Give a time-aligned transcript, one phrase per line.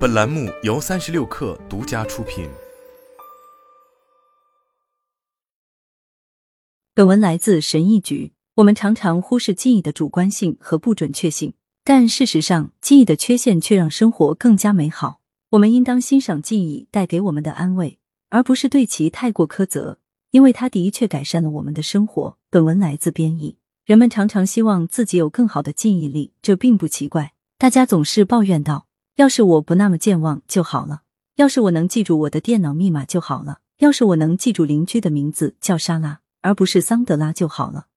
[0.00, 2.48] 本栏目由三十六氪独家出品。
[6.94, 8.32] 本文来自神意局。
[8.54, 11.52] 我们常常忽视记忆的主观性和不准确性，
[11.84, 15.20] 但事实上，记忆的缺陷却让生活更加美好。
[15.50, 17.98] 我们应当欣赏记忆带给我们的安慰，
[18.30, 19.98] 而不是对其太过苛责，
[20.30, 22.38] 因为它的确改善了我们的生活。
[22.48, 23.58] 本文来自编译。
[23.84, 27.34] 人们常常希望自己有更好的记忆力，这并不奇怪。
[27.58, 28.86] 大家总是抱怨道。
[29.20, 31.02] 要是我不那么健忘就好了。
[31.36, 33.58] 要是我能记住我的电脑密码就好了。
[33.80, 37.88] 要是我能记住邻居的名字叫莎拉，而不是桑德拉就好了。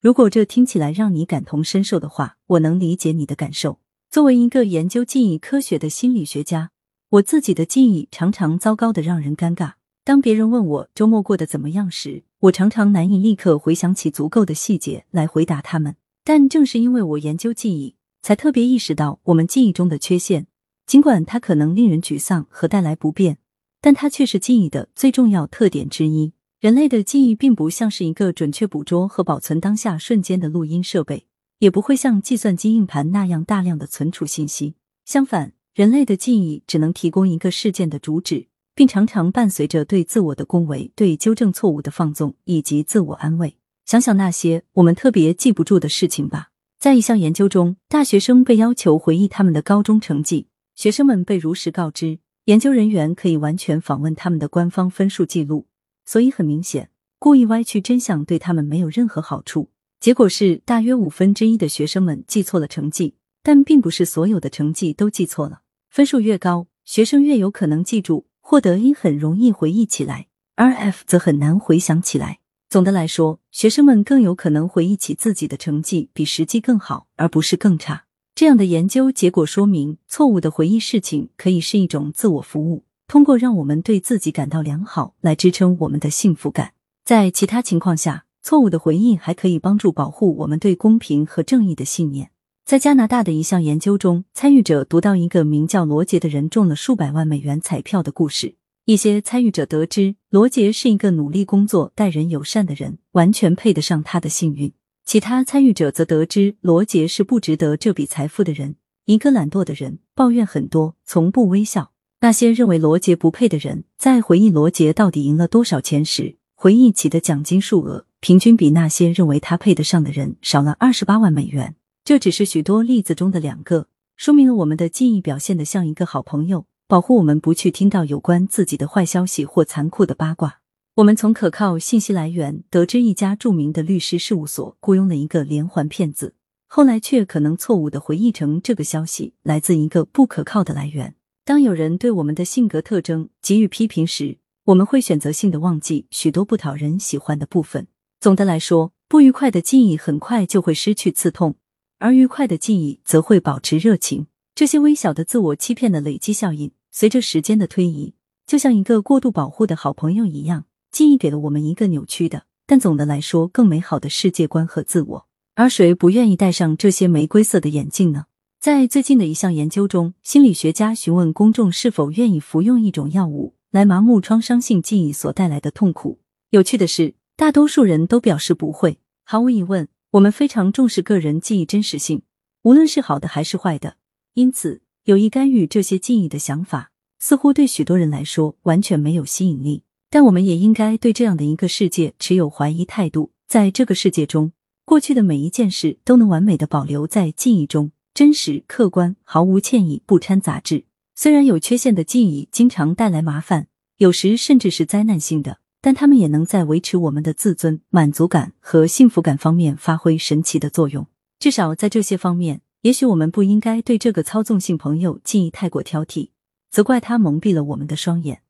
[0.00, 3.78] 如果这听起来让你感同身受的话，我能理解你的感受。
[4.10, 6.70] 作为一个研究记忆科学的心理学家，
[7.10, 9.72] 我自己的记忆常常糟糕的让人尴尬。
[10.02, 15.96] 当别人问我周末过得怎么样时，我常常难以立刻回想起足够的细节来回答他们。
[16.24, 20.46] 但正是因为我研究记忆，才特别意识到我们记忆中的缺陷。
[20.90, 23.38] 尽管它可能令人沮丧和带来不便，
[23.80, 26.32] 但它却是记忆的最重要特点之一。
[26.58, 31.26] 人类的记忆并不像是一个准确捕捉和保存当下瞬间的录音设备，
[31.60, 34.74] 也不会像计算机硬盘那样大量的存储信息。
[35.04, 43.54] 相反，人类的记忆只能提供一个事件的主旨，并常常伴随着对自我的恭维、对纠正错误的放纵以及自我安慰。
[43.86, 46.48] 想想那些我们特别记不住的事情吧。
[46.80, 50.48] 在一项研究中，大学生被要求回忆他们的高中成绩。
[50.80, 55.66] 学生们被如实告知，研究人员可以完全访问他们的官方分数记录，
[56.06, 59.68] 所以很明显，故意歪曲真相对他们没有任何好处。
[60.00, 65.60] 结果是，大约五分之一的学生们记错了成绩，但并不是所有的成绩都记错了。
[65.90, 72.38] 分数越高，学生越有可能记住；获得 A 很容易回忆起来，而 F 则很难回想起来。
[72.70, 78.06] 总的来说，学生们更有可能回忆起自己的成绩比实际更好，而不是更差。
[78.40, 86.72] 这样的研究结果说明，错误的回忆事情可以是一种自我服务，通过让我们对自己感到良好来支撑我们的幸福感。
[87.04, 92.30] 在其他情况下，错误的回忆还可以帮助保护我们对公平和正义的信念。
[92.64, 98.54] 在加拿大的一项研究中，参与者读到一个名叫罗杰的人中了数百万美元彩票的故事。
[98.86, 104.72] 一些参与者得知，罗杰是一个努力工作、待人友善的人，完全配得上他的幸运。
[105.10, 108.76] 其他参与者则得知，罗杰是不值得这笔财富的人，
[109.06, 111.90] 一个懒惰的人，抱怨很多，从不微笑。
[112.20, 121.74] 那些认为罗杰不配的人，在回忆罗杰到底赢了多少钱时，回忆起的奖金数额平均比那些认为他配得上的人少了二十八万美元。
[122.04, 130.59] 这只是许多例子中的两个，说明了我们的记忆表现得像一个好朋友，保护我们不去听到有关自己的坏消息或残酷的八卦。
[131.00, 136.34] 我们从可靠信息来源得知，一家著名的律师事务所雇佣了一个连环骗子，
[136.66, 141.14] 后来却可能错误的回忆成这个消息来自一个不可靠的来源。
[141.42, 147.86] 当有人对我们的性格特征给予批评时，我们会选择性的忘记许多不讨人喜欢的部分。
[148.20, 151.54] 总的来说，不愉快的记忆很快就会失去刺痛，
[151.98, 154.26] 而愉快的记忆则会保持热情。
[154.54, 158.12] 这些微小的自我欺骗的累积效应，随着时间的推移，
[158.46, 160.66] 就像一个过度保护的好朋友一样。
[160.90, 165.26] 记忆给了我们一个扭曲的，但总的来说更美好的世界观和自我。
[165.54, 168.26] 而谁不愿意戴上这些玫瑰色的眼镜呢？
[168.58, 176.20] 在最近的一项研究中，心理学家询问公众是否愿意服用一种药物来麻木创伤性记忆所带来的痛苦。
[176.50, 178.98] 有趣的是，大多数人都表示不会。
[179.24, 182.22] 毫无疑问，我们非常重视个人记忆真实性，
[182.62, 183.96] 无论是好的还是坏的。
[184.34, 189.84] 因此，有意干预这些记忆的想法，似乎对许多人来说完全没有吸引力。
[190.12, 193.30] 但我们也应该对这样的一个世界持有怀疑态度。
[193.46, 194.52] 在这个世界中，
[194.84, 200.84] 过去的每一件事都能完美的保留在记忆中，真实、客观，毫无歉意，不掺杂质。
[201.14, 211.06] 虽然有缺陷的记忆经常带来麻烦，有时甚至是灾难性的，但他们也能在维持我们的自尊、满足感和幸福感方面发挥神奇的作用。
[211.38, 216.30] 至少在这些方面，也许我们不应该对这个操纵性朋友记忆太过挑剔，
[216.70, 218.42] 责怪他蒙蔽了我们的双眼。